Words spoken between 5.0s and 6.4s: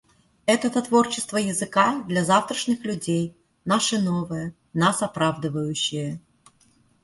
оправдывающее.